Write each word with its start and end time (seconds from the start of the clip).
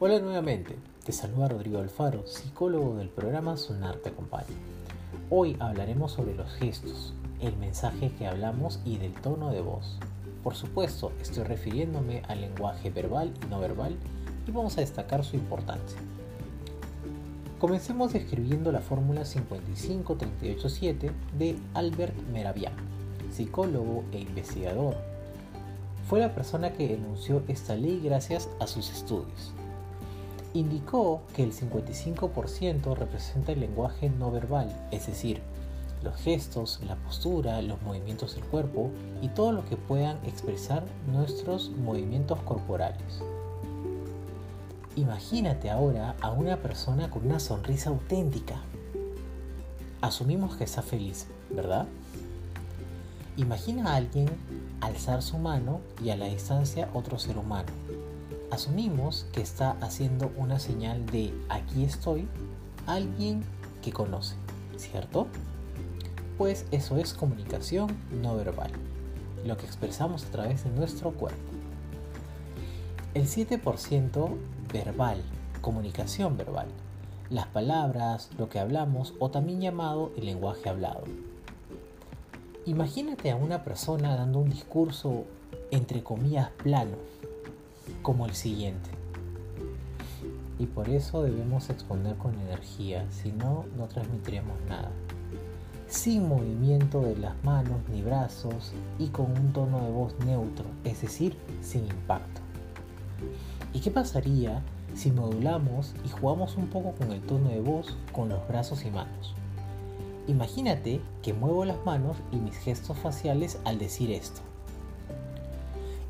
Hola 0.00 0.20
nuevamente, 0.20 0.76
te 1.04 1.10
saluda 1.10 1.48
Rodrigo 1.48 1.80
Alfaro, 1.80 2.24
psicólogo 2.24 2.94
del 2.94 3.08
programa 3.08 3.56
Sonar 3.56 3.96
te 3.96 4.10
acompaña. 4.10 4.46
Hoy 5.28 5.56
hablaremos 5.58 6.12
sobre 6.12 6.36
los 6.36 6.52
gestos, 6.52 7.14
el 7.40 7.56
mensaje 7.56 8.12
que 8.16 8.28
hablamos 8.28 8.78
y 8.84 8.98
del 8.98 9.12
tono 9.14 9.50
de 9.50 9.60
voz. 9.60 9.98
Por 10.44 10.54
supuesto, 10.54 11.10
estoy 11.20 11.42
refiriéndome 11.42 12.22
al 12.28 12.42
lenguaje 12.42 12.90
verbal 12.90 13.34
y 13.42 13.46
no 13.46 13.58
verbal 13.58 13.96
y 14.46 14.52
vamos 14.52 14.78
a 14.78 14.82
destacar 14.82 15.24
su 15.24 15.34
importancia. 15.34 15.98
Comencemos 17.58 18.12
describiendo 18.12 18.70
la 18.70 18.82
fórmula 18.82 19.24
55387 19.24 21.10
de 21.36 21.58
Albert 21.74 22.14
Meravian, 22.32 22.74
psicólogo 23.32 24.04
e 24.12 24.20
investigador. 24.20 24.94
Fue 26.08 26.20
la 26.20 26.36
persona 26.36 26.72
que 26.72 26.94
enunció 26.94 27.42
esta 27.48 27.74
ley 27.74 28.00
gracias 28.00 28.48
a 28.60 28.68
sus 28.68 28.92
estudios 28.92 29.54
indicó 30.58 31.22
que 31.34 31.42
el 31.42 31.52
55% 31.52 32.96
representa 32.96 33.52
el 33.52 33.60
lenguaje 33.60 34.10
no 34.10 34.30
verbal, 34.30 34.74
es 34.90 35.06
decir, 35.06 35.40
los 36.02 36.16
gestos, 36.16 36.80
la 36.86 36.96
postura, 36.96 37.60
los 37.62 37.80
movimientos 37.82 38.34
del 38.34 38.44
cuerpo 38.44 38.90
y 39.22 39.28
todo 39.28 39.52
lo 39.52 39.64
que 39.64 39.76
puedan 39.76 40.18
expresar 40.24 40.84
nuestros 41.12 41.70
movimientos 41.70 42.40
corporales. 42.40 43.22
Imagínate 44.96 45.70
ahora 45.70 46.16
a 46.20 46.30
una 46.32 46.56
persona 46.56 47.08
con 47.08 47.26
una 47.26 47.38
sonrisa 47.38 47.90
auténtica. 47.90 48.60
Asumimos 50.00 50.56
que 50.56 50.64
está 50.64 50.82
feliz, 50.82 51.28
¿verdad? 51.50 51.86
Imagina 53.36 53.92
a 53.92 53.96
alguien 53.96 54.28
alzar 54.80 55.22
su 55.22 55.38
mano 55.38 55.80
y 56.02 56.10
a 56.10 56.16
la 56.16 56.26
distancia 56.26 56.88
otro 56.94 57.18
ser 57.18 57.38
humano 57.38 57.72
asumimos 58.50 59.26
que 59.32 59.40
está 59.40 59.72
haciendo 59.80 60.30
una 60.36 60.58
señal 60.58 61.04
de 61.06 61.32
aquí 61.48 61.84
estoy 61.84 62.28
alguien 62.86 63.42
que 63.82 63.92
conoce, 63.92 64.34
¿cierto? 64.76 65.26
Pues 66.36 66.66
eso 66.70 66.96
es 66.96 67.14
comunicación 67.14 67.96
no 68.22 68.36
verbal, 68.36 68.70
lo 69.44 69.56
que 69.56 69.66
expresamos 69.66 70.24
a 70.24 70.30
través 70.30 70.64
de 70.64 70.70
nuestro 70.70 71.12
cuerpo. 71.12 71.38
El 73.14 73.26
7% 73.26 74.36
verbal, 74.72 75.22
comunicación 75.60 76.36
verbal, 76.36 76.68
las 77.30 77.46
palabras, 77.46 78.30
lo 78.38 78.48
que 78.48 78.58
hablamos 78.58 79.14
o 79.18 79.30
también 79.30 79.60
llamado 79.60 80.12
el 80.16 80.26
lenguaje 80.26 80.68
hablado. 80.68 81.04
Imagínate 82.64 83.30
a 83.30 83.36
una 83.36 83.64
persona 83.64 84.16
dando 84.16 84.38
un 84.38 84.50
discurso 84.50 85.24
entre 85.70 86.02
comillas 86.02 86.50
plano, 86.62 86.96
como 88.08 88.24
el 88.24 88.34
siguiente. 88.34 88.88
Y 90.58 90.64
por 90.64 90.88
eso 90.88 91.22
debemos 91.22 91.68
exponer 91.68 92.16
con 92.16 92.40
energía, 92.40 93.04
si 93.10 93.32
no, 93.32 93.66
no 93.76 93.86
transmitiremos 93.86 94.58
nada. 94.66 94.90
Sin 95.88 96.26
movimiento 96.26 97.02
de 97.02 97.16
las 97.16 97.34
manos 97.44 97.76
ni 97.92 98.00
brazos 98.00 98.72
y 98.98 99.08
con 99.08 99.32
un 99.32 99.52
tono 99.52 99.84
de 99.84 99.90
voz 99.90 100.14
neutro, 100.24 100.64
es 100.84 101.02
decir, 101.02 101.36
sin 101.60 101.84
impacto. 101.84 102.40
¿Y 103.74 103.80
qué 103.80 103.90
pasaría 103.90 104.62
si 104.94 105.10
modulamos 105.10 105.92
y 106.02 106.08
jugamos 106.08 106.56
un 106.56 106.68
poco 106.68 106.92
con 106.92 107.12
el 107.12 107.20
tono 107.20 107.50
de 107.50 107.60
voz 107.60 107.94
con 108.12 108.30
los 108.30 108.48
brazos 108.48 108.86
y 108.86 108.90
manos? 108.90 109.34
Imagínate 110.28 111.02
que 111.20 111.34
muevo 111.34 111.66
las 111.66 111.84
manos 111.84 112.16
y 112.32 112.36
mis 112.36 112.56
gestos 112.56 112.96
faciales 112.96 113.58
al 113.66 113.78
decir 113.78 114.10
esto 114.10 114.40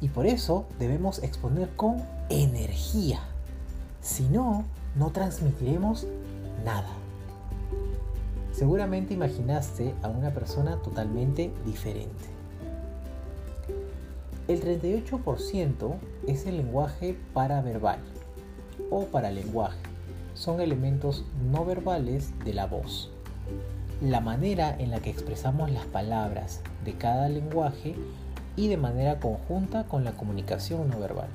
y 0.01 0.09
por 0.09 0.27
eso 0.27 0.67
debemos 0.79 1.23
exponer 1.23 1.69
con 1.77 2.03
energía. 2.29 3.21
Si 4.01 4.25
no, 4.25 4.65
no 4.95 5.11
transmitiremos 5.11 6.07
nada. 6.65 6.91
Seguramente 8.53 9.15
imaginaste 9.15 9.95
a 10.03 10.09
una 10.09 10.33
persona 10.33 10.77
totalmente 10.83 11.53
diferente. 11.65 12.39
El 14.49 14.63
38% 14.63 15.95
es 16.27 16.47
el 16.47 16.57
lenguaje 16.57 17.17
paraverbal 17.35 17.99
o 18.91 19.05
paralenguaje. 19.05 19.79
Son 20.35 20.61
elementos 20.61 21.25
no 21.53 21.65
verbales 21.65 22.33
de 22.45 22.55
la 22.55 22.67
voz. 22.67 23.11
La 24.01 24.21
manera 24.21 24.75
en 24.79 24.91
la 24.91 25.01
que 25.01 25.11
expresamos 25.11 25.71
las 25.71 25.85
palabras 25.87 26.61
de 26.85 26.95
cada 26.95 27.29
lenguaje 27.29 27.95
y 28.59 28.67
de 28.67 28.77
manera 28.77 29.21
conjunta 29.21 29.85
con 29.85 30.03
la 30.03 30.13
comunicación 30.13 30.91
no 30.91 30.99
verbal. 30.99 31.29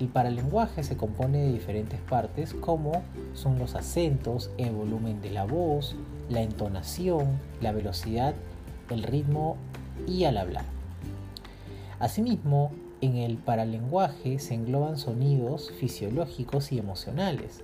El 0.00 0.08
paralenguaje 0.08 0.82
se 0.82 0.96
compone 0.96 1.38
de 1.38 1.52
diferentes 1.52 2.00
partes 2.00 2.54
como 2.54 3.02
son 3.34 3.60
los 3.60 3.76
acentos, 3.76 4.50
el 4.58 4.72
volumen 4.72 5.22
de 5.22 5.30
la 5.30 5.44
voz, 5.44 5.94
la 6.28 6.42
entonación, 6.42 7.38
la 7.60 7.70
velocidad, 7.70 8.34
el 8.90 9.04
ritmo 9.04 9.56
y 10.08 10.24
al 10.24 10.38
hablar. 10.38 10.64
Asimismo, 12.00 12.72
en 13.00 13.16
el 13.16 13.36
paralenguaje 13.36 14.40
se 14.40 14.54
engloban 14.54 14.98
sonidos 14.98 15.70
fisiológicos 15.78 16.72
y 16.72 16.80
emocionales, 16.80 17.62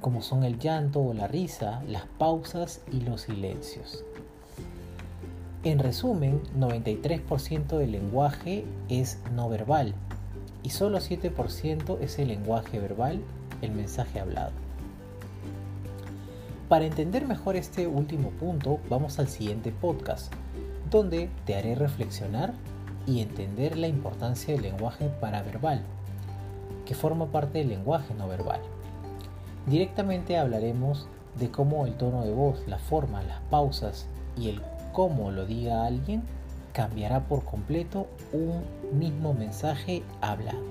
como 0.00 0.22
son 0.22 0.44
el 0.44 0.58
llanto 0.58 1.00
o 1.02 1.12
la 1.12 1.28
risa, 1.28 1.82
las 1.86 2.06
pausas 2.18 2.80
y 2.90 3.02
los 3.02 3.22
silencios. 3.22 4.04
En 5.62 5.78
resumen, 5.78 6.40
93% 6.58 7.76
del 7.76 7.92
lenguaje 7.92 8.64
es 8.88 9.18
no 9.34 9.50
verbal 9.50 9.94
y 10.62 10.70
solo 10.70 11.00
7% 11.00 11.98
es 12.00 12.18
el 12.18 12.28
lenguaje 12.28 12.78
verbal, 12.78 13.20
el 13.60 13.72
mensaje 13.72 14.20
hablado. 14.20 14.52
Para 16.70 16.86
entender 16.86 17.26
mejor 17.26 17.56
este 17.56 17.86
último 17.86 18.30
punto, 18.30 18.78
vamos 18.88 19.18
al 19.18 19.28
siguiente 19.28 19.70
podcast, 19.70 20.32
donde 20.90 21.28
te 21.44 21.54
haré 21.56 21.74
reflexionar 21.74 22.54
y 23.06 23.20
entender 23.20 23.76
la 23.76 23.88
importancia 23.88 24.54
del 24.54 24.62
lenguaje 24.62 25.10
paraverbal, 25.20 25.82
que 26.86 26.94
forma 26.94 27.26
parte 27.26 27.58
del 27.58 27.68
lenguaje 27.68 28.14
no 28.14 28.28
verbal. 28.28 28.60
Directamente 29.66 30.38
hablaremos 30.38 31.06
de 31.38 31.50
cómo 31.50 31.84
el 31.84 31.98
tono 31.98 32.24
de 32.24 32.32
voz, 32.32 32.66
la 32.66 32.78
forma, 32.78 33.22
las 33.22 33.40
pausas 33.50 34.06
y 34.38 34.48
el 34.48 34.62
como 34.92 35.30
lo 35.30 35.46
diga 35.46 35.86
alguien, 35.86 36.22
cambiará 36.72 37.20
por 37.20 37.44
completo 37.44 38.06
un 38.32 38.62
mismo 38.98 39.34
mensaje 39.34 40.02
hablado. 40.20 40.70